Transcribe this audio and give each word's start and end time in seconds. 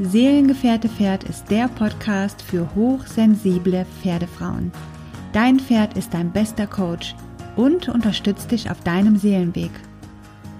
Seelengefährte 0.00 0.88
Pferd 0.88 1.24
ist 1.24 1.50
der 1.50 1.66
Podcast 1.66 2.40
für 2.40 2.72
hochsensible 2.76 3.84
Pferdefrauen. 4.00 4.70
Dein 5.32 5.58
Pferd 5.58 5.96
ist 5.96 6.14
dein 6.14 6.30
bester 6.30 6.68
Coach 6.68 7.16
und 7.56 7.88
unterstützt 7.88 8.52
dich 8.52 8.70
auf 8.70 8.80
deinem 8.82 9.16
Seelenweg. 9.16 9.72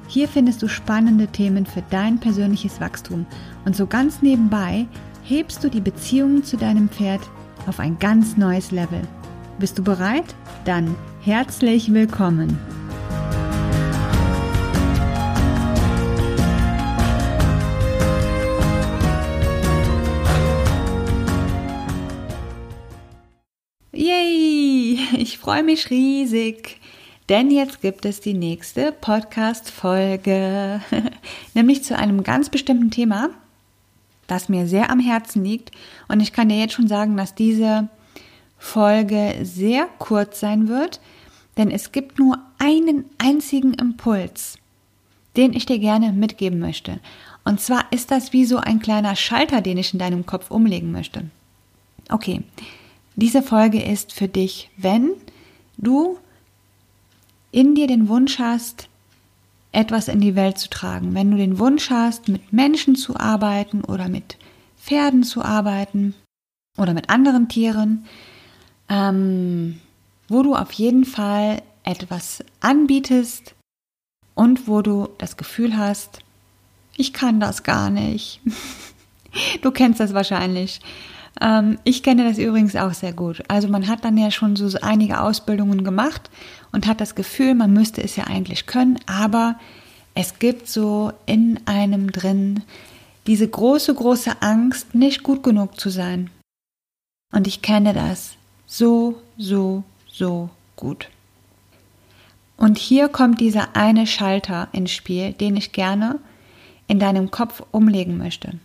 Hier 0.09 0.27
findest 0.27 0.61
du 0.63 0.69
spannende 0.69 1.29
Themen 1.29 1.67
für 1.67 1.85
dein 1.91 2.19
persönliches 2.19 2.81
Wachstum 2.81 3.27
und 3.65 3.77
so 3.77 3.87
ganz 3.87 4.23
nebenbei 4.23 4.87
hebst 5.23 5.63
du 5.63 5.69
die 5.69 5.83
Beziehung 5.83 6.43
zu 6.43 6.57
deinem 6.57 6.89
Pferd 6.89 7.21
auf 7.69 7.79
ein 7.79 7.97
ganz 8.01 8.37
neues 8.37 8.73
Level. 8.73 9.03
Bist 9.61 9.79
du 9.79 9.85
bereit? 9.85 10.35
Dann 10.65 10.97
herzlich 11.23 11.93
willkommen! 11.93 12.78
Yay! 24.09 24.99
Ich 25.19 25.37
freue 25.37 25.63
mich 25.63 25.91
riesig, 25.91 26.81
denn 27.29 27.51
jetzt 27.51 27.83
gibt 27.83 28.07
es 28.07 28.23
die 28.23 28.33
nächste 28.33 28.91
Podcast-Folge, 28.91 30.81
nämlich 31.55 31.85
zu 31.85 31.95
einem 31.95 32.23
ganz 32.23 32.49
bestimmten 32.49 32.91
Thema, 32.91 33.29
das 34.27 34.49
mir 34.49 34.67
sehr 34.67 34.89
am 34.89 34.99
Herzen 34.99 35.45
liegt. 35.45 35.73
Und 36.09 36.21
ich 36.21 36.33
kann 36.33 36.49
dir 36.49 36.57
jetzt 36.57 36.73
schon 36.73 36.89
sagen, 36.89 37.19
dass 37.19 37.35
diese 37.35 37.89
Folge 38.57 39.41
sehr 39.43 39.87
kurz 39.99 40.41
sein 40.41 40.69
wird, 40.69 41.01
denn 41.59 41.71
es 41.71 41.93
gibt 41.93 42.19
nur 42.19 42.39
einen 42.59 43.05
einzigen 43.19 43.75
Impuls, 43.75 44.57
den 45.37 45.53
ich 45.53 45.67
dir 45.67 45.79
gerne 45.79 46.13
mitgeben 46.13 46.61
möchte. 46.61 46.99
Und 47.45 47.61
zwar 47.61 47.85
ist 47.93 48.11
das 48.11 48.33
wie 48.33 48.47
so 48.47 48.57
ein 48.57 48.81
kleiner 48.81 49.17
Schalter, 49.17 49.61
den 49.61 49.77
ich 49.77 49.93
in 49.93 49.99
deinem 49.99 50.25
Kopf 50.25 50.51
umlegen 50.51 50.93
möchte. 50.93 51.25
Okay, 52.09 52.43
diese 53.19 53.43
Folge 53.43 53.83
ist 53.83 54.13
für 54.13 54.29
dich, 54.29 54.71
wenn 54.77 55.11
du 55.77 56.19
in 57.51 57.75
dir 57.75 57.89
den 57.89 58.09
Wunsch 58.09 58.39
hast, 58.39 58.89
etwas 59.73 60.07
in 60.07 60.21
die 60.21 60.37
Welt 60.37 60.57
zu 60.57 60.71
tragen, 60.71 61.15
wenn 61.15 61.33
du 61.33 61.37
den 61.37 61.59
Wunsch 61.59 61.91
hast, 61.91 62.29
mit 62.29 62.53
Menschen 62.53 62.95
zu 62.95 63.17
arbeiten 63.17 63.83
oder 63.83 64.09
mit 64.09 64.37
Pferden 64.81 65.25
zu 65.25 65.43
arbeiten 65.45 66.15
oder 66.77 66.95
mit 66.95 67.11
anderen 67.11 67.49
Tieren, 67.49 68.07
ähm, 68.89 69.81
wo 70.29 70.45
du 70.45 70.55
auf 70.55 70.71
jeden 70.71 71.05
Fall 71.05 71.61
etwas 71.83 72.45
anbietest 72.61 73.57
und 74.37 74.69
wo 74.69 74.81
du 74.81 75.09
das 75.19 75.37
Gefühl 75.37 75.77
hast, 75.77 76.21
ich 76.97 77.13
kann 77.13 77.41
das 77.41 77.65
gar 77.65 77.91
nicht. 77.91 78.41
du 79.63 79.73
kennst 79.73 79.99
das 79.99 80.15
wahrscheinlich. 80.15 80.81
Ähm, 81.41 81.79
ich 81.85 82.03
kenne 82.03 82.25
das 82.25 82.39
übrigens 82.39 82.77
auch 82.77 82.93
sehr 82.93 83.13
gut. 83.13 83.43
Also 83.49 83.69
man 83.69 83.89
hat 83.89 84.05
dann 84.05 84.17
ja 84.17 84.31
schon 84.31 84.57
so 84.57 84.79
einige 84.81 85.21
Ausbildungen 85.21 85.85
gemacht 85.85 86.31
und 86.73 86.87
hat 86.87 87.01
das 87.01 87.15
Gefühl, 87.15 87.55
man 87.55 87.73
müsste 87.73 88.03
es 88.03 88.17
ja 88.17 88.25
eigentlich 88.25 88.67
können, 88.67 88.99
aber 89.07 89.57
es 90.15 90.39
gibt 90.39 90.69
so 90.69 91.13
in 91.27 91.61
einem 91.67 92.11
drin 92.11 92.63
diese 93.27 93.47
große, 93.47 93.95
große 93.95 94.41
Angst, 94.43 94.95
nicht 94.95 95.23
gut 95.23 95.43
genug 95.43 95.79
zu 95.79 95.91
sein. 95.91 96.31
Und 97.33 97.47
ich 97.47 97.61
kenne 97.61 97.93
das 97.93 98.37
so, 98.67 99.21
so, 99.37 99.85
so 100.11 100.49
gut. 100.77 101.09
Und 102.57 102.79
hier 102.79 103.09
kommt 103.09 103.41
dieser 103.41 103.77
eine 103.77 104.07
Schalter 104.07 104.69
ins 104.73 104.91
Spiel, 104.93 105.33
den 105.35 105.57
ich 105.57 105.73
gerne 105.73 106.19
in 106.89 106.99
deinem 106.99 107.31
Kopf 107.31 107.63
umlegen 107.71 108.17
möchte. 108.17 108.59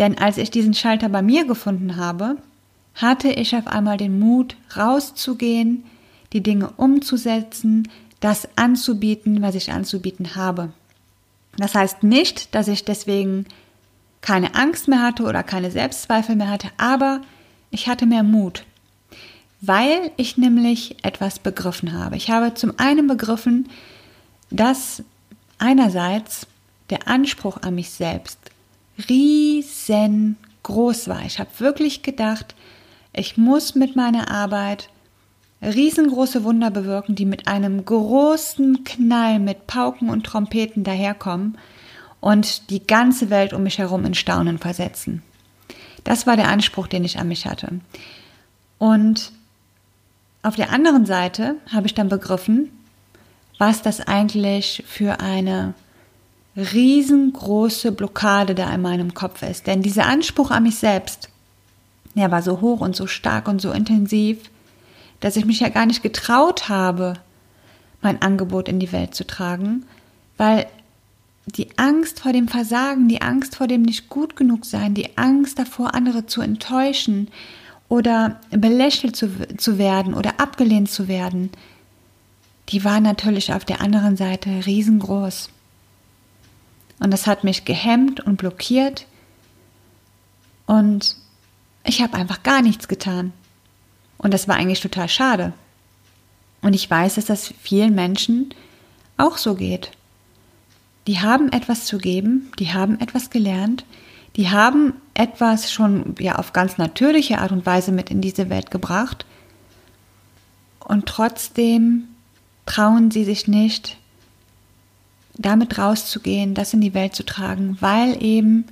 Denn 0.00 0.16
als 0.16 0.38
ich 0.38 0.50
diesen 0.50 0.74
Schalter 0.74 1.10
bei 1.10 1.20
mir 1.20 1.44
gefunden 1.44 1.96
habe, 1.96 2.38
hatte 2.94 3.28
ich 3.28 3.54
auf 3.54 3.66
einmal 3.66 3.98
den 3.98 4.18
Mut, 4.18 4.56
rauszugehen, 4.76 5.84
die 6.32 6.42
Dinge 6.42 6.70
umzusetzen, 6.70 7.86
das 8.18 8.48
anzubieten, 8.56 9.42
was 9.42 9.54
ich 9.54 9.70
anzubieten 9.72 10.34
habe. 10.34 10.72
Das 11.56 11.74
heißt 11.74 12.02
nicht, 12.02 12.54
dass 12.54 12.66
ich 12.66 12.84
deswegen 12.84 13.44
keine 14.22 14.54
Angst 14.54 14.88
mehr 14.88 15.02
hatte 15.02 15.24
oder 15.24 15.42
keine 15.42 15.70
Selbstzweifel 15.70 16.34
mehr 16.34 16.50
hatte, 16.50 16.68
aber 16.78 17.20
ich 17.70 17.86
hatte 17.86 18.06
mehr 18.06 18.22
Mut, 18.22 18.64
weil 19.60 20.12
ich 20.16 20.38
nämlich 20.38 21.04
etwas 21.04 21.38
begriffen 21.38 21.92
habe. 21.92 22.16
Ich 22.16 22.30
habe 22.30 22.54
zum 22.54 22.72
einen 22.78 23.06
begriffen, 23.06 23.68
dass 24.50 25.02
einerseits 25.58 26.46
der 26.88 27.06
Anspruch 27.06 27.58
an 27.62 27.74
mich 27.74 27.90
selbst 27.90 28.39
riesengroß 29.08 31.08
war. 31.08 31.24
Ich 31.24 31.38
habe 31.38 31.50
wirklich 31.58 32.02
gedacht, 32.02 32.54
ich 33.12 33.36
muss 33.36 33.74
mit 33.74 33.96
meiner 33.96 34.30
Arbeit 34.30 34.88
riesengroße 35.62 36.44
Wunder 36.44 36.70
bewirken, 36.70 37.14
die 37.14 37.26
mit 37.26 37.46
einem 37.46 37.84
großen 37.84 38.84
Knall 38.84 39.38
mit 39.38 39.66
Pauken 39.66 40.08
und 40.08 40.24
Trompeten 40.24 40.84
daherkommen 40.84 41.58
und 42.20 42.70
die 42.70 42.86
ganze 42.86 43.30
Welt 43.30 43.52
um 43.52 43.62
mich 43.62 43.78
herum 43.78 44.04
in 44.04 44.14
Staunen 44.14 44.58
versetzen. 44.58 45.22
Das 46.04 46.26
war 46.26 46.36
der 46.36 46.48
Anspruch, 46.48 46.86
den 46.86 47.04
ich 47.04 47.18
an 47.18 47.28
mich 47.28 47.46
hatte. 47.46 47.80
Und 48.78 49.32
auf 50.42 50.56
der 50.56 50.70
anderen 50.70 51.04
Seite 51.04 51.56
habe 51.70 51.86
ich 51.86 51.94
dann 51.94 52.08
begriffen, 52.08 52.70
was 53.58 53.82
das 53.82 54.00
eigentlich 54.00 54.82
für 54.86 55.20
eine 55.20 55.74
riesengroße 56.56 57.92
Blockade 57.92 58.54
da 58.54 58.72
in 58.72 58.82
meinem 58.82 59.14
Kopf 59.14 59.42
ist. 59.42 59.66
Denn 59.66 59.82
dieser 59.82 60.06
Anspruch 60.06 60.50
an 60.50 60.64
mich 60.64 60.76
selbst, 60.76 61.28
der 62.14 62.30
war 62.30 62.42
so 62.42 62.60
hoch 62.60 62.80
und 62.80 62.96
so 62.96 63.06
stark 63.06 63.48
und 63.48 63.60
so 63.60 63.72
intensiv, 63.72 64.50
dass 65.20 65.36
ich 65.36 65.44
mich 65.44 65.60
ja 65.60 65.68
gar 65.68 65.86
nicht 65.86 66.02
getraut 66.02 66.68
habe, 66.68 67.14
mein 68.02 68.20
Angebot 68.22 68.68
in 68.68 68.80
die 68.80 68.92
Welt 68.92 69.14
zu 69.14 69.26
tragen, 69.26 69.84
weil 70.36 70.66
die 71.46 71.78
Angst 71.78 72.20
vor 72.20 72.32
dem 72.32 72.48
Versagen, 72.48 73.08
die 73.08 73.22
Angst 73.22 73.56
vor 73.56 73.66
dem 73.66 73.82
nicht 73.82 74.08
gut 74.08 74.36
genug 74.36 74.64
sein, 74.64 74.94
die 74.94 75.16
Angst 75.18 75.58
davor, 75.58 75.94
andere 75.94 76.26
zu 76.26 76.40
enttäuschen 76.40 77.28
oder 77.88 78.40
belächelt 78.50 79.16
zu, 79.16 79.28
zu 79.56 79.78
werden 79.78 80.14
oder 80.14 80.40
abgelehnt 80.40 80.90
zu 80.90 81.08
werden, 81.08 81.50
die 82.68 82.84
war 82.84 83.00
natürlich 83.00 83.52
auf 83.52 83.64
der 83.64 83.80
anderen 83.80 84.16
Seite 84.16 84.48
riesengroß. 84.64 85.50
Und 87.00 87.10
das 87.10 87.26
hat 87.26 87.44
mich 87.44 87.64
gehemmt 87.64 88.20
und 88.20 88.36
blockiert. 88.36 89.06
Und 90.66 91.16
ich 91.82 92.02
habe 92.02 92.14
einfach 92.14 92.42
gar 92.42 92.62
nichts 92.62 92.86
getan. 92.86 93.32
Und 94.18 94.32
das 94.34 94.46
war 94.46 94.56
eigentlich 94.56 94.80
total 94.80 95.08
schade. 95.08 95.52
Und 96.62 96.74
ich 96.74 96.88
weiß, 96.88 97.14
dass 97.14 97.24
das 97.24 97.54
vielen 97.60 97.94
Menschen 97.94 98.54
auch 99.16 99.38
so 99.38 99.54
geht. 99.54 99.92
Die 101.06 101.20
haben 101.20 101.50
etwas 101.50 101.86
zu 101.86 101.98
geben, 101.98 102.52
die 102.58 102.72
haben 102.72 103.00
etwas 103.00 103.30
gelernt, 103.30 103.84
die 104.36 104.50
haben 104.50 104.94
etwas 105.14 105.72
schon 105.72 106.14
ja 106.18 106.36
auf 106.36 106.52
ganz 106.52 106.78
natürliche 106.78 107.38
Art 107.38 107.50
und 107.50 107.66
Weise 107.66 107.92
mit 107.92 108.10
in 108.10 108.20
diese 108.20 108.50
Welt 108.50 108.70
gebracht. 108.70 109.24
Und 110.78 111.06
trotzdem 111.06 112.08
trauen 112.66 113.10
sie 113.10 113.24
sich 113.24 113.48
nicht, 113.48 113.96
damit 115.40 115.78
rauszugehen, 115.78 116.54
das 116.54 116.74
in 116.74 116.80
die 116.80 116.94
Welt 116.94 117.14
zu 117.14 117.24
tragen, 117.24 117.76
weil 117.80 118.22
eben 118.22 118.64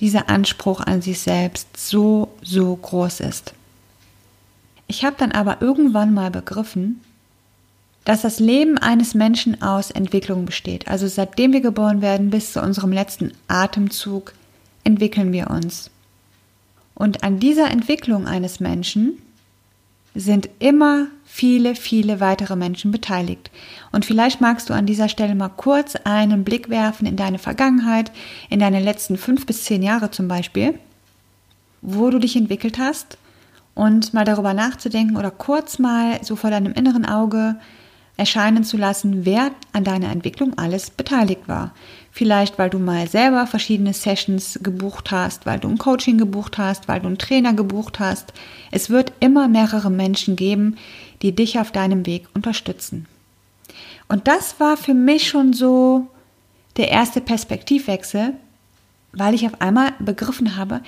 dieser 0.00 0.28
Anspruch 0.28 0.80
an 0.80 1.02
sich 1.02 1.20
selbst 1.20 1.76
so, 1.76 2.32
so 2.42 2.74
groß 2.76 3.20
ist. 3.20 3.54
Ich 4.86 5.04
habe 5.04 5.16
dann 5.18 5.32
aber 5.32 5.62
irgendwann 5.62 6.12
mal 6.12 6.30
begriffen, 6.30 7.00
dass 8.04 8.22
das 8.22 8.40
Leben 8.40 8.78
eines 8.78 9.14
Menschen 9.14 9.62
aus 9.62 9.90
Entwicklung 9.90 10.46
besteht. 10.46 10.88
Also 10.88 11.06
seitdem 11.06 11.52
wir 11.52 11.60
geboren 11.60 12.00
werden 12.00 12.30
bis 12.30 12.52
zu 12.52 12.62
unserem 12.62 12.92
letzten 12.92 13.32
Atemzug 13.46 14.32
entwickeln 14.84 15.32
wir 15.32 15.50
uns. 15.50 15.90
Und 16.94 17.22
an 17.22 17.38
dieser 17.38 17.70
Entwicklung 17.70 18.26
eines 18.26 18.60
Menschen 18.60 19.22
sind 20.14 20.48
immer 20.58 21.06
viele, 21.24 21.74
viele 21.74 22.20
weitere 22.20 22.56
Menschen 22.56 22.90
beteiligt. 22.90 23.50
Und 23.92 24.04
vielleicht 24.04 24.40
magst 24.40 24.68
du 24.68 24.74
an 24.74 24.86
dieser 24.86 25.08
Stelle 25.08 25.34
mal 25.34 25.48
kurz 25.48 25.96
einen 26.04 26.44
Blick 26.44 26.68
werfen 26.68 27.06
in 27.06 27.16
deine 27.16 27.38
Vergangenheit, 27.38 28.10
in 28.48 28.58
deine 28.60 28.80
letzten 28.80 29.16
fünf 29.16 29.46
bis 29.46 29.64
zehn 29.64 29.82
Jahre 29.82 30.10
zum 30.10 30.26
Beispiel, 30.26 30.78
wo 31.82 32.10
du 32.10 32.18
dich 32.18 32.36
entwickelt 32.36 32.78
hast 32.78 33.16
und 33.74 34.12
mal 34.12 34.24
darüber 34.24 34.52
nachzudenken 34.54 35.16
oder 35.16 35.30
kurz 35.30 35.78
mal 35.78 36.22
so 36.24 36.36
vor 36.36 36.50
deinem 36.50 36.72
inneren 36.72 37.06
Auge 37.06 37.56
erscheinen 38.20 38.64
zu 38.64 38.76
lassen, 38.76 39.24
wer 39.24 39.50
an 39.72 39.82
deiner 39.82 40.12
Entwicklung 40.12 40.58
alles 40.58 40.90
beteiligt 40.90 41.48
war. 41.48 41.72
Vielleicht, 42.12 42.58
weil 42.58 42.68
du 42.68 42.78
mal 42.78 43.08
selber 43.08 43.46
verschiedene 43.46 43.94
Sessions 43.94 44.60
gebucht 44.62 45.10
hast, 45.10 45.46
weil 45.46 45.58
du 45.58 45.68
ein 45.68 45.78
Coaching 45.78 46.18
gebucht 46.18 46.58
hast, 46.58 46.86
weil 46.86 47.00
du 47.00 47.06
einen 47.06 47.16
Trainer 47.16 47.54
gebucht 47.54 47.98
hast. 47.98 48.34
Es 48.70 48.90
wird 48.90 49.14
immer 49.20 49.48
mehrere 49.48 49.90
Menschen 49.90 50.36
geben, 50.36 50.76
die 51.22 51.34
dich 51.34 51.58
auf 51.58 51.72
deinem 51.72 52.04
Weg 52.04 52.28
unterstützen. 52.34 53.06
Und 54.06 54.28
das 54.28 54.60
war 54.60 54.76
für 54.76 54.94
mich 54.94 55.26
schon 55.26 55.54
so 55.54 56.06
der 56.76 56.88
erste 56.88 57.22
Perspektivwechsel, 57.22 58.34
weil 59.12 59.34
ich 59.34 59.46
auf 59.46 59.62
einmal 59.62 59.92
begriffen 59.98 60.56
habe, 60.56 60.82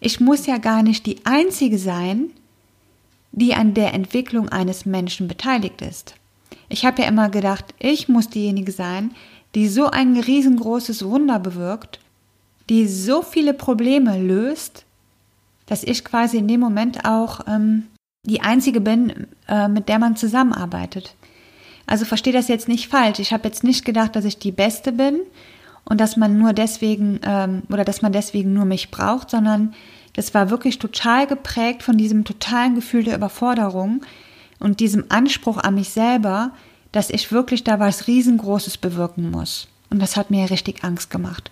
ich 0.00 0.20
muss 0.20 0.44
ja 0.44 0.58
gar 0.58 0.82
nicht 0.82 1.06
die 1.06 1.24
Einzige 1.24 1.78
sein, 1.78 2.30
die 3.32 3.54
an 3.54 3.72
der 3.72 3.94
Entwicklung 3.94 4.50
eines 4.50 4.84
Menschen 4.84 5.28
beteiligt 5.28 5.80
ist. 5.80 6.14
Ich 6.74 6.84
habe 6.84 7.02
ja 7.02 7.08
immer 7.08 7.28
gedacht, 7.28 7.72
ich 7.78 8.08
muss 8.08 8.30
diejenige 8.30 8.72
sein, 8.72 9.12
die 9.54 9.68
so 9.68 9.90
ein 9.90 10.16
riesengroßes 10.16 11.04
Wunder 11.04 11.38
bewirkt, 11.38 12.00
die 12.68 12.88
so 12.88 13.22
viele 13.22 13.54
Probleme 13.54 14.20
löst, 14.20 14.84
dass 15.66 15.84
ich 15.84 16.04
quasi 16.04 16.36
in 16.36 16.48
dem 16.48 16.58
Moment 16.58 17.04
auch 17.04 17.46
ähm, 17.46 17.84
die 18.24 18.40
Einzige 18.40 18.80
bin, 18.80 19.28
äh, 19.46 19.68
mit 19.68 19.88
der 19.88 20.00
man 20.00 20.16
zusammenarbeitet. 20.16 21.14
Also 21.86 22.04
verstehe 22.06 22.32
das 22.32 22.48
jetzt 22.48 22.66
nicht 22.66 22.88
falsch. 22.88 23.20
Ich 23.20 23.32
habe 23.32 23.46
jetzt 23.46 23.62
nicht 23.62 23.84
gedacht, 23.84 24.16
dass 24.16 24.24
ich 24.24 24.40
die 24.40 24.50
Beste 24.50 24.90
bin 24.90 25.20
und 25.84 26.00
dass 26.00 26.16
man 26.16 26.38
nur 26.38 26.54
deswegen 26.54 27.20
ähm, 27.22 27.62
oder 27.70 27.84
dass 27.84 28.02
man 28.02 28.10
deswegen 28.10 28.52
nur 28.52 28.64
mich 28.64 28.90
braucht, 28.90 29.30
sondern 29.30 29.74
das 30.14 30.34
war 30.34 30.50
wirklich 30.50 30.80
total 30.80 31.28
geprägt 31.28 31.84
von 31.84 31.96
diesem 31.96 32.24
totalen 32.24 32.74
Gefühl 32.74 33.04
der 33.04 33.14
Überforderung 33.14 34.04
und 34.64 34.80
diesem 34.80 35.04
Anspruch 35.10 35.58
an 35.58 35.74
mich 35.74 35.90
selber, 35.90 36.50
dass 36.90 37.10
ich 37.10 37.30
wirklich 37.30 37.64
da 37.64 37.78
was 37.78 38.06
riesengroßes 38.06 38.78
bewirken 38.78 39.30
muss. 39.30 39.68
Und 39.90 40.00
das 40.00 40.16
hat 40.16 40.30
mir 40.30 40.50
richtig 40.50 40.82
Angst 40.82 41.10
gemacht. 41.10 41.50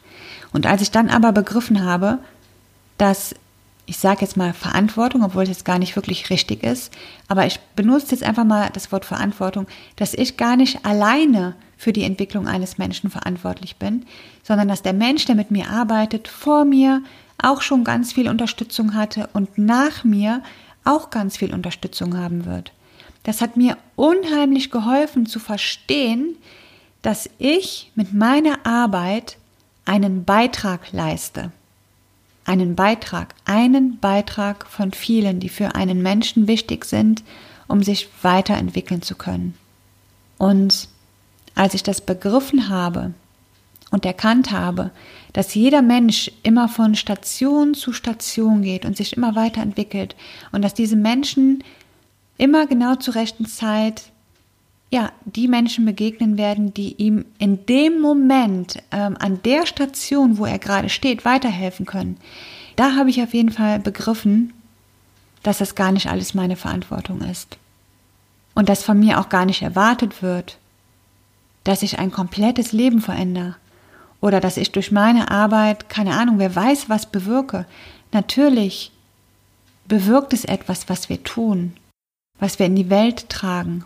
Und 0.53 0.67
als 0.67 0.81
ich 0.81 0.91
dann 0.91 1.11
aber 1.11 1.32
begriffen 1.32 1.85
habe, 1.85 2.19
dass 2.97 3.35
ich 3.85 3.99
sage 3.99 4.23
jetzt 4.23 4.38
mal 4.38 4.55
Verantwortung, 4.55 5.23
obwohl 5.23 5.43
es 5.43 5.50
jetzt 5.50 5.64
gar 5.67 5.79
nicht 5.79 5.94
wirklich 5.94 6.31
richtig 6.31 6.62
ist, 6.62 6.91
aber 7.29 7.44
ich 7.44 7.61
benutze 7.76 8.12
jetzt 8.12 8.23
einfach 8.23 8.44
mal 8.44 8.70
das 8.73 8.93
Wort 8.93 9.05
Verantwortung, 9.05 9.67
dass 9.97 10.14
ich 10.14 10.38
gar 10.38 10.56
nicht 10.56 10.87
alleine 10.87 11.55
für 11.76 11.93
die 11.93 12.05
Entwicklung 12.05 12.49
eines 12.49 12.79
Menschen 12.79 13.11
verantwortlich 13.11 13.76
bin, 13.76 14.06
sondern 14.43 14.69
dass 14.69 14.82
der 14.82 14.94
Mensch, 14.94 15.26
der 15.26 15.35
mit 15.35 15.50
mir 15.50 15.69
arbeitet, 15.69 16.29
vor 16.29 16.64
mir 16.64 17.03
auch 17.43 17.61
schon 17.61 17.85
ganz 17.85 18.12
viel 18.14 18.31
Unterstützung 18.31 18.94
hatte 18.94 19.29
und 19.35 19.59
nach 19.59 20.03
mir 20.03 20.43
auch 20.85 21.11
ganz 21.11 21.37
viel 21.37 21.53
Unterstützung 21.53 22.17
haben 22.17 22.47
wird. 22.47 22.73
Das 23.23 23.41
hat 23.41 23.57
mir 23.57 23.77
unheimlich 23.97 24.71
geholfen 24.71 25.27
zu 25.27 25.39
verstehen, 25.39 26.37
dass 27.03 27.31
ich 27.39 27.91
mit 27.95 28.13
meiner 28.13 28.67
Arbeit 28.67 29.37
einen 29.85 30.25
Beitrag 30.25 30.93
leiste 30.93 31.53
einen 32.45 32.75
Beitrag, 32.75 33.35
einen 33.45 33.99
Beitrag 33.99 34.67
von 34.67 34.93
vielen, 34.93 35.41
die 35.41 35.49
für 35.49 35.75
einen 35.75 36.03
Menschen 36.03 36.49
wichtig 36.49 36.85
sind, 36.85 37.23
um 37.69 37.83
sich 37.83 38.09
weiterentwickeln 38.23 39.03
zu 39.03 39.15
können. 39.15 39.55
Und 40.39 40.89
als 41.55 41.75
ich 41.75 41.83
das 41.83 42.01
begriffen 42.01 42.69
habe 42.69 43.13
und 43.91 44.05
erkannt 44.05 44.51
habe, 44.51 44.91
dass 45.33 45.55
jeder 45.55 45.83
Mensch 45.83 46.31
immer 46.43 46.69
von 46.69 46.95
Station 46.95 47.75
zu 47.75 47.93
Station 47.93 48.63
geht 48.63 48.85
und 48.85 48.97
sich 48.97 49.17
immer 49.17 49.37
weiterentwickelt 49.37 50.17
und 50.51 50.63
dass 50.63 50.75
diese 50.75 50.97
Menschen 50.97 51.63
immer 52.38 52.67
genau 52.67 52.96
zur 52.96 53.14
rechten 53.14 53.46
Zeit 53.46 54.12
ja, 54.93 55.11
die 55.25 55.49
Menschen 55.49 55.87
begegnen 55.87 56.37
werden, 56.37 56.75
die 56.75 56.94
ihm 56.96 57.25
in 57.38 57.64
dem 57.64 57.99
Moment, 58.02 58.76
ähm, 58.90 59.17
an 59.19 59.40
der 59.43 59.64
Station, 59.64 60.37
wo 60.37 60.44
er 60.44 60.58
gerade 60.58 60.90
steht, 60.90 61.25
weiterhelfen 61.25 61.87
können. 61.87 62.19
Da 62.76 62.94
habe 62.94 63.08
ich 63.08 63.23
auf 63.23 63.32
jeden 63.32 63.50
Fall 63.50 63.79
begriffen, 63.79 64.52
dass 65.43 65.58
das 65.58 65.75
gar 65.76 65.93
nicht 65.93 66.11
alles 66.11 66.34
meine 66.34 66.56
Verantwortung 66.56 67.23
ist. 67.23 67.56
Und 68.55 68.69
dass 68.69 68.85
von 68.85 68.99
mir 68.99 69.19
auch 69.19 69.31
gar 69.31 69.46
nicht 69.46 69.62
erwartet 69.62 70.23
wird, 70.23 70.58
dass 71.64 71.82
ich 71.82 71.99
ein 71.99 72.11
komplettes 72.11 72.73
Leben 72.73 73.00
verändere. 73.00 73.56
Oder 74.20 74.40
dass 74.40 74.58
ich 74.58 74.73
durch 74.73 74.93
meine 74.93 75.31
Arbeit, 75.31 75.88
keine 75.88 76.12
Ahnung, 76.12 76.38
wer 76.38 76.55
weiß, 76.55 76.90
was 76.90 77.06
bewirke. 77.06 77.64
Natürlich 78.12 78.93
bewirkt 79.87 80.35
es 80.35 80.44
etwas, 80.44 80.90
was 80.90 81.08
wir 81.08 81.23
tun, 81.25 81.73
was 82.43 82.59
wir 82.59 82.67
in 82.67 82.75
die 82.75 82.91
Welt 82.91 83.29
tragen. 83.29 83.85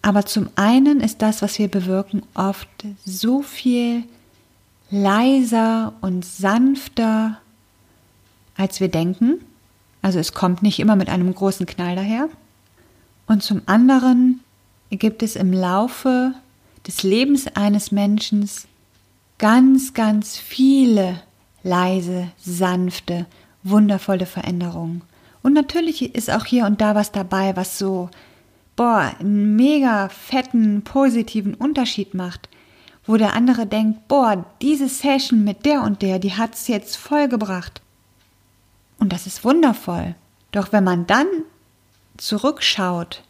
Aber 0.00 0.24
zum 0.24 0.48
einen 0.56 1.00
ist 1.00 1.20
das, 1.20 1.42
was 1.42 1.58
wir 1.58 1.68
bewirken, 1.68 2.22
oft 2.32 2.70
so 3.04 3.42
viel 3.42 4.04
leiser 4.90 5.92
und 6.00 6.24
sanfter, 6.24 7.36
als 8.56 8.80
wir 8.80 8.88
denken. 8.88 9.44
Also 10.00 10.18
es 10.18 10.32
kommt 10.32 10.62
nicht 10.62 10.80
immer 10.80 10.96
mit 10.96 11.10
einem 11.10 11.34
großen 11.34 11.66
Knall 11.66 11.96
daher. 11.96 12.30
Und 13.26 13.42
zum 13.42 13.60
anderen 13.66 14.40
gibt 14.88 15.22
es 15.22 15.36
im 15.36 15.52
Laufe 15.52 16.32
des 16.86 17.02
Lebens 17.02 17.46
eines 17.46 17.92
Menschen 17.92 18.48
ganz, 19.36 19.92
ganz 19.92 20.38
viele 20.38 21.20
leise, 21.62 22.28
sanfte, 22.38 23.26
wundervolle 23.62 24.24
Veränderungen. 24.24 25.02
Und 25.42 25.54
natürlich 25.54 26.14
ist 26.14 26.30
auch 26.30 26.44
hier 26.44 26.66
und 26.66 26.80
da 26.80 26.94
was 26.94 27.12
dabei, 27.12 27.56
was 27.56 27.78
so 27.78 28.10
boah, 28.76 29.12
einen 29.20 29.56
mega 29.56 30.08
fetten, 30.08 30.82
positiven 30.82 31.52
Unterschied 31.52 32.14
macht, 32.14 32.48
wo 33.04 33.18
der 33.18 33.34
andere 33.34 33.66
denkt, 33.66 34.08
boah, 34.08 34.46
diese 34.62 34.88
Session 34.88 35.44
mit 35.44 35.66
der 35.66 35.82
und 35.82 36.00
der, 36.00 36.18
die 36.18 36.32
hat's 36.32 36.66
jetzt 36.66 36.96
voll 36.96 37.28
gebracht. 37.28 37.82
Und 38.98 39.12
das 39.12 39.26
ist 39.26 39.44
wundervoll. 39.44 40.14
Doch 40.52 40.72
wenn 40.72 40.84
man 40.84 41.06
dann 41.06 41.26
zurückschaut, 42.16 43.22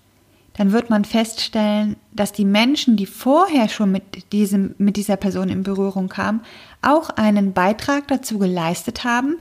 dann 0.54 0.72
wird 0.72 0.90
man 0.90 1.04
feststellen, 1.04 1.96
dass 2.12 2.32
die 2.32 2.44
Menschen, 2.44 2.96
die 2.96 3.06
vorher 3.06 3.68
schon 3.68 3.90
mit, 3.90 4.32
diesem, 4.32 4.74
mit 4.78 4.96
dieser 4.96 5.16
Person 5.16 5.48
in 5.48 5.62
Berührung 5.62 6.08
kamen, 6.08 6.42
auch 6.82 7.10
einen 7.10 7.52
Beitrag 7.52 8.06
dazu 8.08 8.38
geleistet 8.38 9.02
haben, 9.02 9.38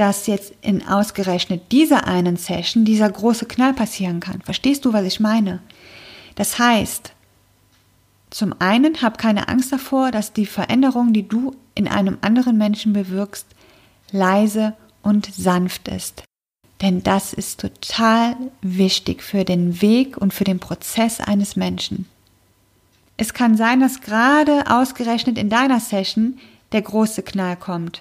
dass 0.00 0.26
jetzt 0.26 0.54
in 0.62 0.86
ausgerechnet 0.88 1.72
dieser 1.72 2.06
einen 2.06 2.38
Session 2.38 2.86
dieser 2.86 3.10
große 3.10 3.44
Knall 3.44 3.74
passieren 3.74 4.20
kann. 4.20 4.40
Verstehst 4.40 4.86
du, 4.86 4.94
was 4.94 5.04
ich 5.04 5.20
meine? 5.20 5.60
Das 6.36 6.58
heißt, 6.58 7.12
zum 8.30 8.54
einen 8.60 9.02
hab 9.02 9.18
keine 9.18 9.48
Angst 9.48 9.70
davor, 9.70 10.10
dass 10.10 10.32
die 10.32 10.46
Veränderung, 10.46 11.12
die 11.12 11.28
du 11.28 11.54
in 11.74 11.86
einem 11.86 12.16
anderen 12.22 12.56
Menschen 12.56 12.94
bewirkst, 12.94 13.44
leise 14.10 14.74
und 15.02 15.28
sanft 15.34 15.86
ist. 15.88 16.22
Denn 16.80 17.02
das 17.02 17.34
ist 17.34 17.60
total 17.60 18.36
wichtig 18.62 19.22
für 19.22 19.44
den 19.44 19.82
Weg 19.82 20.16
und 20.16 20.32
für 20.32 20.44
den 20.44 20.60
Prozess 20.60 21.20
eines 21.20 21.56
Menschen. 21.56 22.06
Es 23.18 23.34
kann 23.34 23.54
sein, 23.54 23.80
dass 23.80 24.00
gerade 24.00 24.64
ausgerechnet 24.66 25.36
in 25.36 25.50
deiner 25.50 25.78
Session 25.78 26.38
der 26.72 26.80
große 26.80 27.22
Knall 27.22 27.58
kommt 27.58 28.00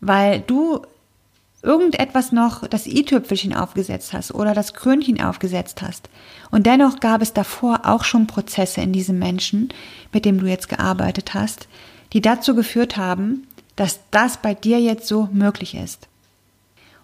weil 0.00 0.40
du 0.40 0.82
irgendetwas 1.62 2.32
noch 2.32 2.66
das 2.66 2.86
i-Tüpfelchen 2.86 3.54
aufgesetzt 3.54 4.12
hast 4.12 4.32
oder 4.32 4.54
das 4.54 4.74
Krönchen 4.74 5.20
aufgesetzt 5.20 5.82
hast. 5.82 6.08
Und 6.50 6.66
dennoch 6.66 7.00
gab 7.00 7.22
es 7.22 7.32
davor 7.32 7.80
auch 7.84 8.04
schon 8.04 8.26
Prozesse 8.26 8.80
in 8.80 8.92
diesem 8.92 9.18
Menschen, 9.18 9.70
mit 10.12 10.24
dem 10.24 10.38
du 10.38 10.46
jetzt 10.46 10.68
gearbeitet 10.68 11.34
hast, 11.34 11.66
die 12.12 12.20
dazu 12.20 12.54
geführt 12.54 12.96
haben, 12.96 13.46
dass 13.74 14.00
das 14.10 14.36
bei 14.36 14.54
dir 14.54 14.80
jetzt 14.80 15.08
so 15.08 15.28
möglich 15.32 15.74
ist. 15.74 16.08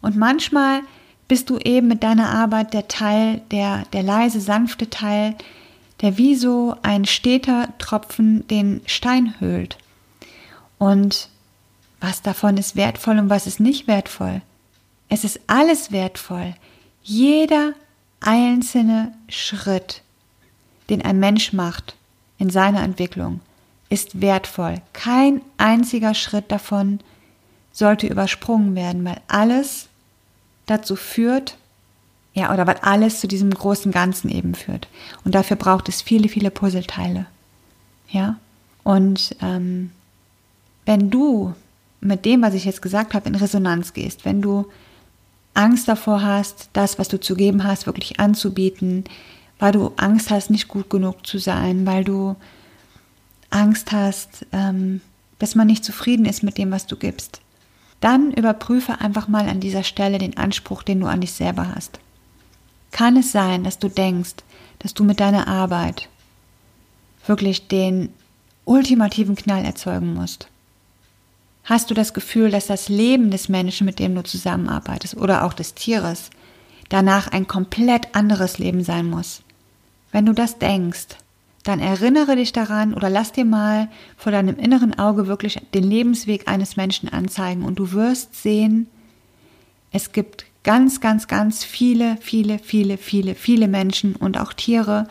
Und 0.01 0.17
manchmal 0.17 0.81
bist 1.29 1.51
du 1.51 1.59
eben 1.59 1.89
mit 1.89 2.03
deiner 2.03 2.31
Arbeit 2.31 2.73
der 2.73 2.89
Teil, 2.89 3.41
der, 3.51 3.85
der 3.93 4.03
leise, 4.03 4.41
sanfte 4.41 4.91
Teil, 4.91 5.35
der 6.03 6.19
wie 6.19 6.35
so 6.35 6.77
ein 6.83 7.05
steter 7.05 7.69
Tropfen 7.79 8.47
den 8.49 8.81
Stein 8.87 9.35
höhlt. 9.39 9.79
Und 10.79 11.29
was 12.03 12.21
davon 12.21 12.57
ist 12.57 12.77
wertvoll 12.77 13.19
und 13.19 13.31
was 13.31 13.47
ist 13.47 13.61
nicht 13.61 13.87
wertvoll? 13.87 14.43
Es 15.09 15.25
ist 15.25 15.41
alles 15.47 15.93
wertvoll. 15.93 16.55
Jeder 17.03 17.75
einzelne 18.21 19.13
Schritt, 19.29 20.03
den 20.91 21.03
ein 21.03 21.21
Mensch 21.21 21.53
macht 21.53 21.97
in 22.39 22.51
seiner 22.51 22.83
Entwicklung, 22.83 23.41
ist 23.89 24.21
wertvoll. 24.21 24.81
Kein 24.93 25.43
einziger 25.59 26.15
Schritt 26.15 26.51
davon 26.51 27.01
sollte 27.73 28.07
übersprungen 28.07 28.75
werden, 28.75 29.05
weil 29.05 29.21
alles 29.29 29.89
dazu 30.67 30.97
führt, 30.97 31.57
ja, 32.35 32.53
oder 32.53 32.67
weil 32.67 32.79
alles 32.79 33.21
zu 33.21 33.29
diesem 33.29 33.51
großen 33.51 33.93
Ganzen 33.93 34.31
eben 34.31 34.55
führt. 34.55 34.89
Und 35.25 35.35
dafür 35.35 35.57
braucht 35.57 35.89
es 35.89 36.01
viele, 36.03 36.29
viele 36.29 36.51
Puzzleteile. 36.51 37.27
Ja, 38.09 38.39
und 38.83 39.37
ähm, 39.41 39.93
wenn 40.87 41.11
du 41.11 41.55
mit 42.03 42.25
dem, 42.25 42.43
was 42.43 42.55
ich 42.55 42.65
jetzt 42.65 42.83
gesagt 42.83 43.15
habe, 43.15 43.29
in 43.29 43.35
Resonanz 43.35 43.93
gehst, 43.95 44.25
wenn 44.25 44.43
du 44.43 44.67
Angst 45.55 45.89
davor 45.89 46.23
hast, 46.23 46.69
das, 46.73 46.99
was 46.99 47.09
du 47.09 47.21
zu 47.21 47.35
geben 47.35 47.65
hast, 47.65 47.87
wirklich 47.87 48.19
anzubieten, 48.19 49.05
weil 49.59 49.73
du 49.73 49.93
Angst 49.97 50.31
hast, 50.31 50.51
nicht 50.51 50.69
gut 50.69 50.91
genug 50.91 51.27
zu 51.27 51.39
sein, 51.39 51.87
weil 51.87 52.05
du 52.05 52.37
Angst 53.51 53.93
hast, 53.93 54.47
ähm, 54.53 55.01
dass 55.39 55.55
man 55.55 55.67
nicht 55.67 55.85
zufrieden 55.85 56.25
ist 56.25 56.43
mit 56.43 56.59
dem, 56.59 56.71
was 56.71 56.87
du 56.87 56.97
gibst, 56.97 57.41
dann 58.01 58.33
überprüfe 58.33 59.01
einfach 59.01 59.29
mal 59.29 59.49
an 59.49 59.61
dieser 59.61 59.85
Stelle 59.85 60.19
den 60.19 60.37
Anspruch, 60.37 60.83
den 60.83 61.01
du 61.01 61.07
an 61.07 61.21
dich 61.21 61.33
selber 61.33 61.73
hast. 61.75 62.01
Kann 62.91 63.17
es 63.17 63.31
sein, 63.31 63.63
dass 63.63 63.79
du 63.79 63.89
denkst, 63.89 64.37
dass 64.81 64.95
du 64.95 65.05
mit 65.05 65.21
deiner 65.21 65.47
Arbeit 65.47 66.09
wirklich 67.27 67.69
den 67.69 68.09
ultimativen 68.65 69.37
Knall 69.37 69.65
erzeugen 69.65 70.15
musst? 70.15 70.49
Hast 71.65 71.91
du 71.91 71.95
das 71.95 72.15
Gefühl, 72.15 72.51
dass 72.51 72.67
das 72.67 72.89
Leben 72.89 73.31
des 73.31 73.49
Menschen, 73.49 73.85
mit 73.85 73.99
dem 73.99 74.15
du 74.15 74.23
zusammenarbeitest 74.23 75.17
oder 75.17 75.45
auch 75.45 75.53
des 75.53 75.75
Tieres, 75.75 76.31
danach 76.89 77.29
ein 77.29 77.47
komplett 77.47 78.15
anderes 78.15 78.59
Leben 78.59 78.83
sein 78.85 79.09
muss. 79.09 79.43
Wenn 80.11 80.27
du 80.27 80.33
das 80.33 80.59
denkst, 80.59 81.17
dann 81.63 81.81
erinnere 81.81 82.37
dich 82.37 82.53
daran 82.53 82.93
oder 82.93 83.09
lass 83.09 83.33
dir 83.33 83.45
mal 83.45 83.89
vor 84.17 84.33
deinem 84.33 84.59
inneren 84.59 84.99
Auge 84.99 85.27
wirklich 85.27 85.61
den 85.75 85.85
Lebensweg 85.85 86.49
eines 86.49 86.77
Menschen 86.77 87.09
anzeigen 87.09 87.65
und 87.65 87.79
du 87.79 87.93
wirst 87.93 88.43
sehen, 88.43 88.89
es 89.93 90.13
gibt 90.13 90.47
ganz, 90.65 91.01
ganz, 91.01 91.29
ganz 91.29 91.65
viele, 91.65 92.17
viele, 92.21 92.59
viele, 92.59 92.97
viele, 92.97 93.35
viele 93.35 93.69
Menschen 93.69 94.17
und 94.17 94.39
auch 94.39 94.53
Tiere, 94.53 95.07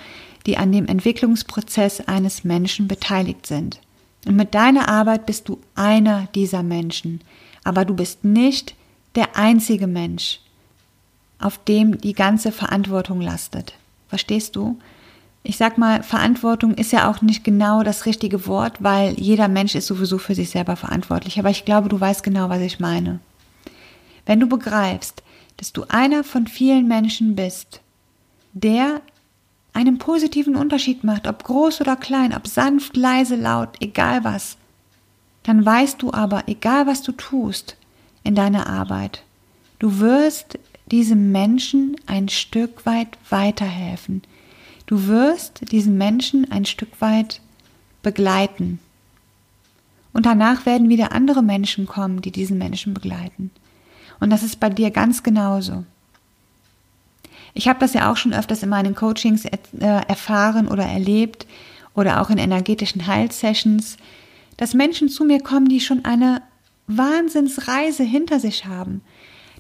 die 0.46 0.58
an 0.58 0.72
dem 0.72 0.88
Entwicklungsprozess 0.88 2.02
eines 2.02 2.44
Menschen 2.44 2.88
beteiligt 2.88 3.46
sind. 3.46 3.80
Und 4.26 4.36
mit 4.36 4.54
deiner 4.54 4.88
Arbeit 4.88 5.26
bist 5.26 5.50
du 5.50 5.60
einer 5.76 6.28
dieser 6.36 6.64
Menschen, 6.64 7.22
aber 7.64 7.86
du 7.86 7.96
bist 7.96 8.24
nicht 8.24 8.76
der 9.16 9.36
einzige 9.36 9.88
Mensch, 9.88 10.40
auf 11.40 11.58
dem 11.58 12.00
die 12.00 12.14
ganze 12.14 12.52
Verantwortung 12.52 13.20
lastet. 13.20 13.74
Verstehst 14.08 14.56
du? 14.56 14.78
Ich 15.44 15.58
sag 15.58 15.80
mal, 15.80 16.04
Verantwortung 16.04 16.76
ist 16.76 16.92
ja 16.92 17.10
auch 17.10 17.22
nicht 17.22 17.44
genau 17.44 17.82
das 17.82 18.06
richtige 18.06 18.46
Wort, 18.46 18.84
weil 18.84 19.20
jeder 19.20 19.48
Mensch 19.48 19.74
ist 19.74 19.88
sowieso 19.88 20.20
für 20.20 20.36
sich 20.36 20.52
selber 20.52 20.76
verantwortlich. 20.76 21.40
Aber 21.40 21.50
ich 21.50 21.66
glaube, 21.66 21.90
du 21.90 22.00
weißt 22.00 22.22
genau, 22.22 22.50
was 22.50 22.62
ich 22.62 22.80
meine. 22.80 23.20
Wenn 24.28 24.40
du 24.40 24.48
begreifst, 24.48 25.24
dass 25.58 25.74
du 25.74 25.86
einer 25.90 26.24
von 26.24 26.46
vielen 26.46 26.88
Menschen 26.88 27.36
bist, 27.36 27.82
der 28.54 29.02
einen 29.74 29.98
positiven 29.98 30.56
Unterschied 30.56 31.04
macht, 31.04 31.28
ob 31.28 31.44
groß 31.44 31.82
oder 31.82 31.96
klein, 31.96 32.34
ob 32.36 32.48
sanft, 32.48 32.98
leise, 32.98 33.36
laut, 33.36 33.70
egal 33.80 34.24
was, 34.24 34.58
dann 35.44 35.66
weißt 35.66 36.02
du 36.02 36.14
aber, 36.14 36.44
egal 36.48 36.88
was 36.88 37.02
du 37.02 37.12
tust 37.14 37.78
in 38.24 38.36
deiner 38.36 38.68
Arbeit, 38.68 39.24
du 39.80 40.00
wirst 40.00 40.60
diesem 40.92 41.32
Menschen 41.32 41.96
ein 42.06 42.28
Stück 42.28 42.86
weit 42.86 43.18
weiterhelfen. 43.30 44.22
Du 44.86 45.08
wirst 45.08 45.72
diesen 45.72 45.98
Menschen 45.98 46.52
ein 46.52 46.66
Stück 46.66 47.00
weit 47.00 47.40
begleiten. 48.04 48.80
Und 50.12 50.26
danach 50.26 50.66
werden 50.66 50.90
wieder 50.90 51.14
andere 51.14 51.42
Menschen 51.42 51.86
kommen, 51.86 52.22
die 52.22 52.32
diesen 52.32 52.58
Menschen 52.58 52.94
begleiten. 52.94 53.52
Und 54.20 54.30
das 54.32 54.44
ist 54.44 54.60
bei 54.60 54.70
dir 54.70 54.92
ganz 54.92 55.24
genauso. 55.24 55.86
Ich 57.54 57.68
habe 57.68 57.80
das 57.80 57.94
ja 57.94 58.12
auch 58.12 58.18
schon 58.18 58.34
öfters 58.34 58.64
in 58.64 58.70
meinen 58.70 58.96
Coachings 58.96 59.46
äh, 59.46 59.58
erfahren 59.80 60.68
oder 60.68 60.84
erlebt 60.84 61.48
oder 61.94 62.22
auch 62.22 62.30
in 62.30 62.38
energetischen 62.38 63.08
Heilsessions, 63.08 63.98
dass 64.58 64.74
Menschen 64.74 65.10
zu 65.10 65.26
mir 65.26 65.42
kommen, 65.42 65.68
die 65.68 65.80
schon 65.80 66.06
eine 66.06 66.42
Wahnsinnsreise 66.88 68.04
hinter 68.04 68.40
sich 68.40 68.66
haben, 68.66 69.02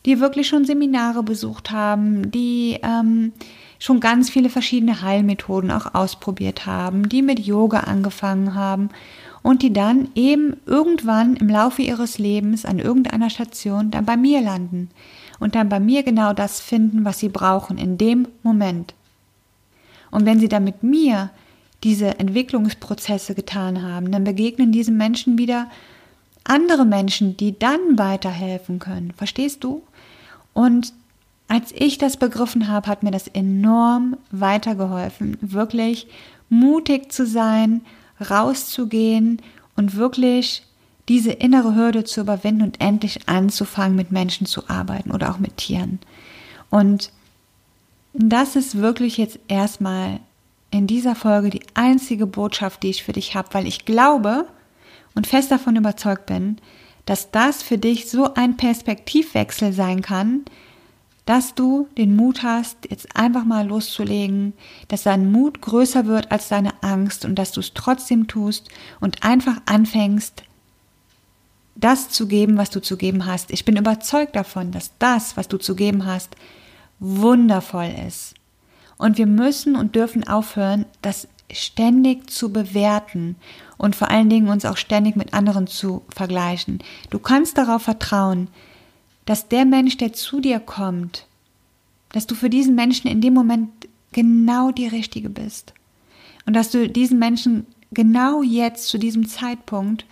die 0.05 0.19
wirklich 0.19 0.48
schon 0.48 0.65
Seminare 0.65 1.24
besucht 1.24 1.71
haben, 1.71 2.31
die 2.31 2.79
ähm, 2.81 3.33
schon 3.79 4.00
ganz 4.00 4.29
viele 4.29 4.50
verschiedene 4.50 5.01
Heilmethoden 5.01 5.71
auch 5.71 5.93
ausprobiert 5.93 6.65
haben, 6.65 7.10
die 7.10 7.21
mit 7.21 7.39
Yoga 7.39 7.81
angefangen 7.81 8.53
haben 8.53 8.89
und 9.43 9.63
die 9.63 9.74
dann 9.74 10.10
eben 10.15 10.57
irgendwann 10.65 11.36
im 11.36 11.50
Laufe 11.50 11.81
ihres 11.81 12.19
Lebens 12.19 12.65
an 12.65 12.79
irgendeiner 12.79 13.29
Station 13.29 13.91
dann 13.91 14.05
bei 14.05 14.17
mir 14.17 14.41
landen 14.41 14.89
und 15.41 15.55
dann 15.55 15.69
bei 15.69 15.79
mir 15.79 16.03
genau 16.03 16.33
das 16.33 16.62
finden, 16.62 17.03
was 17.03 17.17
sie 17.17 17.29
brauchen 17.29 17.79
in 17.79 17.98
dem 17.98 18.27
Moment. 18.43 18.93
Und 20.12 20.25
wenn 20.25 20.39
sie 20.39 20.48
dann 20.48 20.63
mit 20.63 20.83
mir 20.83 21.31
diese 21.83 22.19
Entwicklungsprozesse 22.19 23.33
getan 23.33 23.81
haben, 23.81 24.12
dann 24.12 24.24
begegnen 24.24 24.71
diesen 24.71 24.98
Menschen 24.98 25.39
wieder 25.39 25.67
andere 26.43 26.86
Menschen, 26.86 27.38
die 27.38 27.57
dann 27.57 27.98
weiterhelfen 27.98 28.77
können. 28.77 29.13
Verstehst 29.17 29.63
du? 29.63 29.81
Und 30.53 30.93
als 31.48 31.71
ich 31.71 31.98
das 31.98 32.17
begriffen 32.17 32.67
habe, 32.67 32.88
hat 32.88 33.01
mir 33.01 33.12
das 33.12 33.27
enorm 33.27 34.17
weitergeholfen, 34.29 35.38
wirklich 35.41 36.07
mutig 36.50 37.12
zu 37.12 37.25
sein, 37.25 37.81
rauszugehen 38.29 39.41
und 39.75 39.95
wirklich 39.95 40.67
diese 41.10 41.31
innere 41.31 41.75
Hürde 41.75 42.03
zu 42.03 42.22
überwinden 42.22 42.62
und 42.62 42.81
endlich 42.81 43.27
anzufangen, 43.27 43.96
mit 43.96 44.12
Menschen 44.12 44.46
zu 44.46 44.70
arbeiten 44.70 45.12
oder 45.12 45.31
auch 45.31 45.39
mit 45.39 45.58
Tieren. 45.58 46.00
Und 46.70 47.12
das 48.13 48.55
ist 48.55 48.77
wirklich 48.77 49.17
jetzt 49.17 49.39
erstmal 49.48 50.20
in 50.70 50.88
dieser 50.88 51.15
Folge 51.15 51.50
die 51.50 51.63
einzige 51.74 52.25
Botschaft, 52.25 52.84
die 52.84 52.89
ich 52.89 53.03
für 53.03 53.13
dich 53.13 53.36
habe, 53.36 53.50
weil 53.51 53.67
ich 53.67 53.86
glaube 53.86 54.48
und 55.15 55.27
fest 55.27 55.51
davon 55.51 55.75
überzeugt 55.75 56.25
bin, 56.27 56.58
dass 57.05 57.31
das 57.31 57.62
für 57.62 57.77
dich 57.77 58.10
so 58.10 58.34
ein 58.36 58.58
Perspektivwechsel 58.58 59.74
sein 59.74 60.01
kann, 60.01 60.46
dass 61.25 61.55
du 61.55 61.88
den 61.98 62.15
Mut 62.15 62.43
hast, 62.43 62.89
jetzt 62.89 63.15
einfach 63.15 63.46
mal 63.46 63.67
loszulegen, 63.67 64.53
dass 64.88 65.03
dein 65.03 65.31
Mut 65.31 65.62
größer 65.62 66.05
wird 66.05 66.31
als 66.31 66.50
deine 66.50 66.81
Angst 66.84 67.25
und 67.25 67.36
dass 67.36 67.51
du 67.51 67.60
es 67.60 67.74
trotzdem 67.74 68.27
tust 68.27 68.70
und 69.00 69.24
einfach 69.24 69.58
anfängst, 69.65 70.43
das 71.75 72.10
zu 72.10 72.28
geben, 72.28 72.58
was 72.58 72.70
du 72.70 72.82
zu 72.82 72.98
geben 72.98 73.25
hast. 73.25 73.51
Ich 73.51 73.66
bin 73.66 73.78
überzeugt 73.78 74.36
davon, 74.36 74.72
dass 74.72 74.92
das, 75.00 75.38
was 75.38 75.48
du 75.48 75.58
zu 75.58 75.75
geben 75.75 76.06
hast, 76.06 76.36
wundervoll 77.00 77.94
ist. 78.08 78.36
Und 78.98 79.18
wir 79.18 79.25
müssen 79.25 79.75
und 79.75 79.96
dürfen 79.96 80.28
aufhören, 80.28 80.86
das 81.01 81.28
ständig 81.51 82.30
zu 82.30 82.51
bewerten 82.54 83.36
und 83.78 83.96
vor 83.96 84.10
allen 84.10 84.30
Dingen 84.30 84.48
uns 84.48 84.63
auch 84.66 84.78
ständig 84.78 85.16
mit 85.16 85.34
anderen 85.34 85.68
zu 85.68 86.04
vergleichen. 86.10 86.80
Du 87.10 87.20
kannst 87.20 87.58
darauf 87.58 87.82
vertrauen, 87.82 88.48
dass 89.25 89.48
der 89.48 89.66
Mensch, 89.66 89.98
der 89.98 90.13
zu 90.13 90.40
dir 90.40 90.60
kommt, 90.60 91.25
dass 92.12 92.28
du 92.28 92.36
für 92.36 92.50
diesen 92.50 92.75
Menschen 92.75 93.10
in 93.10 93.22
dem 93.22 93.34
Moment 93.34 93.70
genau 94.12 94.72
die 94.72 94.88
Richtige 94.88 95.30
bist. 95.30 95.74
Und 96.46 96.54
dass 96.54 96.72
du 96.72 96.90
diesen 96.90 97.20
Menschen 97.20 97.66
genau 97.92 98.42
jetzt 98.42 98.88
zu 98.88 98.98
diesem 98.98 99.28
Zeitpunkt 99.28 100.06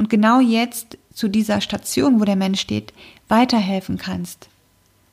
und 0.00 0.08
genau 0.08 0.40
jetzt 0.40 0.96
zu 1.12 1.28
dieser 1.28 1.60
Station, 1.60 2.20
wo 2.20 2.24
der 2.24 2.34
Mensch 2.34 2.58
steht, 2.58 2.94
weiterhelfen 3.28 3.98
kannst. 3.98 4.48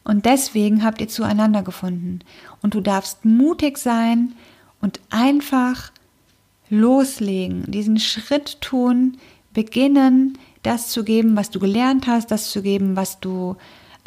Und 0.05 0.25
deswegen 0.25 0.81
habt 0.81 1.01
ihr 1.01 1.09
zueinander 1.09 1.61
gefunden. 1.61 2.19
Und 2.61 2.73
du 2.73 2.79
darfst 2.79 3.25
mutig 3.25 3.79
sein 3.79 4.31
und 4.79 5.01
einfach 5.09 5.91
loslegen, 6.69 7.69
diesen 7.69 7.99
Schritt 7.99 8.61
tun, 8.61 9.17
beginnen, 9.53 10.37
das 10.63 10.87
zu 10.87 11.03
geben, 11.03 11.35
was 11.35 11.49
du 11.49 11.59
gelernt 11.59 12.07
hast, 12.07 12.31
das 12.31 12.49
zu 12.49 12.61
geben, 12.61 12.95
was 12.95 13.19
du 13.19 13.57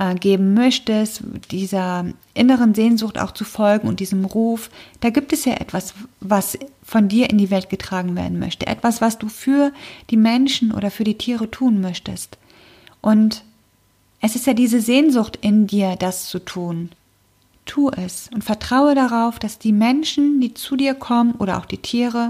äh, 0.00 0.14
geben 0.14 0.54
möchtest, 0.54 1.22
dieser 1.50 2.06
inneren 2.32 2.74
Sehnsucht 2.74 3.18
auch 3.18 3.32
zu 3.32 3.44
folgen 3.44 3.86
und 3.86 4.00
diesem 4.00 4.24
Ruf. 4.24 4.70
Da 5.00 5.10
gibt 5.10 5.32
es 5.34 5.44
ja 5.44 5.52
etwas, 5.52 5.92
was 6.20 6.58
von 6.82 7.08
dir 7.08 7.28
in 7.28 7.36
die 7.36 7.50
Welt 7.50 7.68
getragen 7.68 8.16
werden 8.16 8.38
möchte, 8.38 8.66
etwas, 8.66 9.02
was 9.02 9.18
du 9.18 9.28
für 9.28 9.72
die 10.08 10.16
Menschen 10.16 10.72
oder 10.72 10.90
für 10.90 11.04
die 11.04 11.18
Tiere 11.18 11.50
tun 11.50 11.82
möchtest. 11.82 12.38
Und 13.02 13.44
es 14.22 14.36
ist 14.36 14.46
ja 14.46 14.54
diese 14.54 14.80
Sehnsucht 14.80 15.38
in 15.42 15.66
dir, 15.66 15.96
das 15.96 16.30
zu 16.30 16.38
tun. 16.38 16.90
Tu 17.66 17.90
es 17.90 18.30
und 18.32 18.42
vertraue 18.42 18.94
darauf, 18.94 19.38
dass 19.38 19.58
die 19.58 19.72
Menschen, 19.72 20.40
die 20.40 20.54
zu 20.54 20.76
dir 20.76 20.94
kommen 20.94 21.34
oder 21.34 21.58
auch 21.58 21.66
die 21.66 21.78
Tiere, 21.78 22.28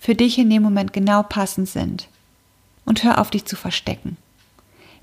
für 0.00 0.16
dich 0.16 0.38
in 0.38 0.50
dem 0.50 0.64
Moment 0.64 0.92
genau 0.92 1.22
passend 1.22 1.68
sind 1.68 2.08
und 2.84 3.04
hör 3.04 3.20
auf 3.20 3.30
dich 3.30 3.44
zu 3.44 3.54
verstecken. 3.54 4.16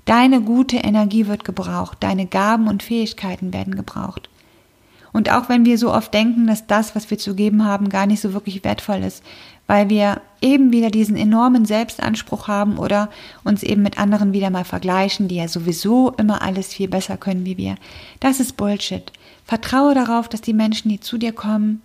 Deine 0.04 0.40
gute 0.40 0.76
Energie 0.76 1.26
wird 1.26 1.44
gebraucht, 1.44 1.98
deine 2.00 2.26
Gaben 2.26 2.68
und 2.68 2.82
Fähigkeiten 2.82 3.52
werden 3.52 3.76
gebraucht. 3.76 4.28
Und 5.12 5.30
auch 5.32 5.48
wenn 5.48 5.64
wir 5.64 5.76
so 5.76 5.92
oft 5.92 6.14
denken, 6.14 6.46
dass 6.46 6.66
das, 6.66 6.94
was 6.94 7.10
wir 7.10 7.18
zu 7.18 7.34
geben 7.34 7.64
haben, 7.64 7.88
gar 7.88 8.06
nicht 8.06 8.20
so 8.20 8.32
wirklich 8.32 8.62
wertvoll 8.62 9.02
ist, 9.02 9.24
weil 9.66 9.88
wir 9.88 10.20
eben 10.40 10.72
wieder 10.72 10.90
diesen 10.90 11.16
enormen 11.16 11.64
Selbstanspruch 11.64 12.48
haben 12.48 12.78
oder 12.78 13.08
uns 13.44 13.62
eben 13.62 13.82
mit 13.82 13.98
anderen 13.98 14.32
wieder 14.32 14.50
mal 14.50 14.64
vergleichen, 14.64 15.28
die 15.28 15.36
ja 15.36 15.48
sowieso 15.48 16.10
immer 16.12 16.42
alles 16.42 16.68
viel 16.74 16.88
besser 16.88 17.16
können 17.16 17.44
wie 17.44 17.56
wir. 17.56 17.76
Das 18.20 18.40
ist 18.40 18.56
Bullshit. 18.56 19.12
Vertraue 19.44 19.94
darauf, 19.94 20.28
dass 20.28 20.40
die 20.40 20.52
Menschen, 20.52 20.88
die 20.88 21.00
zu 21.00 21.18
dir 21.18 21.32
kommen, 21.32 21.82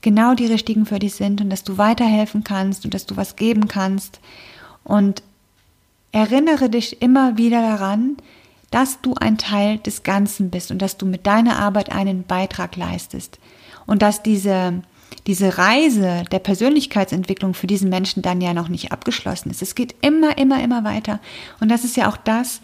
genau 0.00 0.34
die 0.34 0.46
richtigen 0.46 0.86
für 0.86 1.00
dich 1.00 1.14
sind 1.14 1.40
und 1.40 1.50
dass 1.50 1.64
du 1.64 1.78
weiterhelfen 1.78 2.44
kannst 2.44 2.84
und 2.84 2.94
dass 2.94 3.06
du 3.06 3.16
was 3.16 3.34
geben 3.34 3.66
kannst 3.66 4.20
und 4.84 5.22
erinnere 6.12 6.70
dich 6.70 7.02
immer 7.02 7.36
wieder 7.36 7.60
daran, 7.60 8.16
dass 8.70 9.00
du 9.00 9.14
ein 9.14 9.38
Teil 9.38 9.78
des 9.78 10.02
Ganzen 10.02 10.50
bist 10.50 10.70
und 10.70 10.82
dass 10.82 10.96
du 10.96 11.06
mit 11.06 11.26
deiner 11.26 11.58
Arbeit 11.58 11.92
einen 11.92 12.24
Beitrag 12.24 12.76
leistest. 12.76 13.38
Und 13.86 14.02
dass 14.02 14.22
diese, 14.22 14.82
diese 15.26 15.58
Reise 15.58 16.24
der 16.30 16.40
Persönlichkeitsentwicklung 16.40 17.54
für 17.54 17.68
diesen 17.68 17.88
Menschen 17.88 18.22
dann 18.22 18.40
ja 18.40 18.52
noch 18.52 18.68
nicht 18.68 18.92
abgeschlossen 18.92 19.50
ist. 19.50 19.62
Es 19.62 19.74
geht 19.74 19.94
immer, 20.00 20.36
immer, 20.38 20.62
immer 20.62 20.84
weiter. 20.84 21.20
Und 21.60 21.68
das 21.68 21.84
ist 21.84 21.96
ja 21.96 22.08
auch 22.08 22.16
das, 22.16 22.60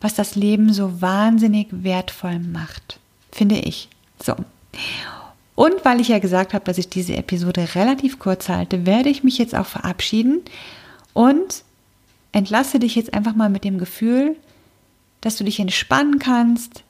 was 0.00 0.14
das 0.14 0.34
Leben 0.34 0.72
so 0.72 1.00
wahnsinnig 1.00 1.68
wertvoll 1.70 2.38
macht, 2.38 2.98
finde 3.30 3.56
ich. 3.56 3.88
So. 4.22 4.34
Und 5.54 5.84
weil 5.84 6.00
ich 6.00 6.08
ja 6.08 6.18
gesagt 6.18 6.54
habe, 6.54 6.64
dass 6.64 6.78
ich 6.78 6.88
diese 6.88 7.16
Episode 7.16 7.68
relativ 7.74 8.18
kurz 8.18 8.48
halte, 8.48 8.86
werde 8.86 9.10
ich 9.10 9.22
mich 9.22 9.38
jetzt 9.38 9.54
auch 9.54 9.66
verabschieden 9.66 10.40
und 11.12 11.62
entlasse 12.32 12.78
dich 12.78 12.94
jetzt 12.94 13.14
einfach 13.14 13.34
mal 13.34 13.48
mit 13.48 13.64
dem 13.64 13.78
Gefühl, 13.78 14.36
dass 15.20 15.36
du 15.36 15.44
dich 15.44 15.60
entspannen 15.60 16.18
kannst 16.18 16.82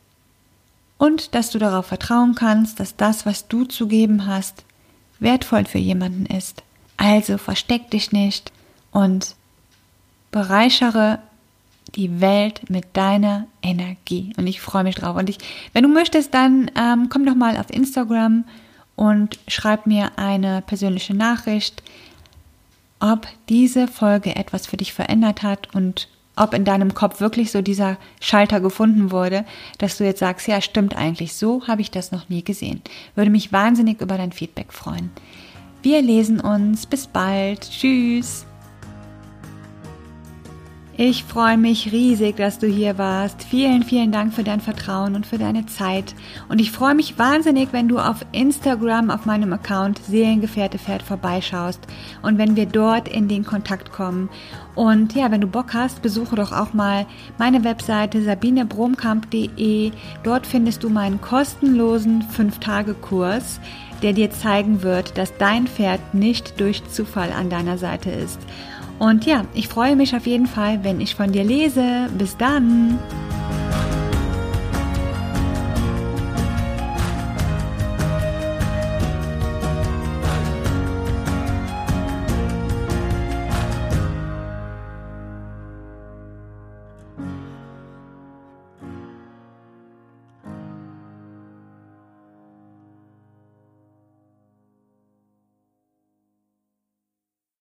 und 0.98 1.34
dass 1.34 1.50
du 1.50 1.58
darauf 1.58 1.86
vertrauen 1.86 2.34
kannst, 2.34 2.80
dass 2.80 2.96
das, 2.96 3.26
was 3.26 3.48
du 3.48 3.64
zu 3.64 3.88
geben 3.88 4.26
hast, 4.26 4.64
wertvoll 5.18 5.64
für 5.64 5.78
jemanden 5.78 6.26
ist. 6.26 6.62
Also 6.96 7.38
versteck 7.38 7.90
dich 7.90 8.12
nicht 8.12 8.52
und 8.92 9.34
bereichere 10.30 11.18
die 11.94 12.20
Welt 12.20 12.70
mit 12.70 12.96
deiner 12.96 13.46
Energie. 13.62 14.32
Und 14.36 14.46
ich 14.46 14.60
freue 14.60 14.84
mich 14.84 14.94
drauf. 14.94 15.16
Und 15.16 15.28
ich, 15.28 15.38
wenn 15.72 15.82
du 15.82 15.88
möchtest, 15.88 16.32
dann 16.32 16.70
ähm, 16.76 17.08
komm 17.10 17.26
doch 17.26 17.34
mal 17.34 17.56
auf 17.56 17.70
Instagram 17.70 18.44
und 18.96 19.38
schreib 19.48 19.86
mir 19.86 20.12
eine 20.16 20.62
persönliche 20.62 21.14
Nachricht, 21.14 21.82
ob 23.02 23.26
diese 23.48 23.88
Folge 23.88 24.36
etwas 24.36 24.66
für 24.66 24.78
dich 24.78 24.94
verändert 24.94 25.42
hat 25.42 25.74
und 25.74 26.08
ob 26.36 26.54
in 26.54 26.64
deinem 26.64 26.94
Kopf 26.94 27.20
wirklich 27.20 27.50
so 27.50 27.60
dieser 27.60 27.98
Schalter 28.20 28.60
gefunden 28.60 29.10
wurde, 29.10 29.44
dass 29.78 29.98
du 29.98 30.04
jetzt 30.04 30.20
sagst, 30.20 30.48
ja, 30.48 30.62
stimmt 30.62 30.96
eigentlich, 30.96 31.34
so 31.34 31.66
habe 31.66 31.82
ich 31.82 31.90
das 31.90 32.12
noch 32.12 32.30
nie 32.30 32.42
gesehen. 32.42 32.80
Würde 33.14 33.30
mich 33.30 33.52
wahnsinnig 33.52 34.00
über 34.00 34.16
dein 34.16 34.32
Feedback 34.32 34.72
freuen. 34.72 35.10
Wir 35.82 36.00
lesen 36.00 36.40
uns. 36.40 36.86
Bis 36.86 37.06
bald. 37.06 37.68
Tschüss. 37.68 38.46
Ich 41.04 41.24
freue 41.24 41.58
mich 41.58 41.90
riesig, 41.90 42.36
dass 42.36 42.60
du 42.60 42.68
hier 42.68 42.96
warst. 42.96 43.42
Vielen, 43.42 43.82
vielen 43.82 44.12
Dank 44.12 44.32
für 44.32 44.44
dein 44.44 44.60
Vertrauen 44.60 45.16
und 45.16 45.26
für 45.26 45.36
deine 45.36 45.66
Zeit. 45.66 46.14
Und 46.48 46.60
ich 46.60 46.70
freue 46.70 46.94
mich 46.94 47.18
wahnsinnig, 47.18 47.70
wenn 47.72 47.88
du 47.88 47.98
auf 47.98 48.24
Instagram 48.30 49.10
auf 49.10 49.26
meinem 49.26 49.52
Account 49.52 49.98
Seelengefährte 50.04 50.78
Pferd 50.78 51.02
vorbeischaust 51.02 51.80
und 52.22 52.38
wenn 52.38 52.54
wir 52.54 52.66
dort 52.66 53.08
in 53.08 53.26
den 53.26 53.44
Kontakt 53.44 53.90
kommen. 53.90 54.28
Und 54.76 55.16
ja, 55.16 55.32
wenn 55.32 55.40
du 55.40 55.48
Bock 55.48 55.74
hast, 55.74 56.02
besuche 56.02 56.36
doch 56.36 56.52
auch 56.52 56.72
mal 56.72 57.04
meine 57.36 57.64
Webseite 57.64 58.22
sabinebromkamp.de. 58.22 59.90
Dort 60.22 60.46
findest 60.46 60.84
du 60.84 60.88
meinen 60.88 61.20
kostenlosen 61.20 62.22
5-Tage-Kurs, 62.32 63.58
der 64.02 64.12
dir 64.12 64.30
zeigen 64.30 64.82
wird, 64.82 65.16
dass 65.16 65.36
dein 65.38 65.66
Pferd 65.66 66.14
nicht 66.14 66.60
durch 66.60 66.82
Zufall 66.88 67.32
an 67.32 67.50
deiner 67.50 67.78
Seite 67.78 68.10
ist. 68.10 68.38
Und 68.98 69.26
ja, 69.26 69.44
ich 69.54 69.68
freue 69.68 69.96
mich 69.96 70.14
auf 70.14 70.26
jeden 70.26 70.46
Fall, 70.46 70.84
wenn 70.84 71.00
ich 71.00 71.14
von 71.14 71.32
dir 71.32 71.44
lese. 71.44 72.08
Bis 72.16 72.36
dann! 72.36 72.98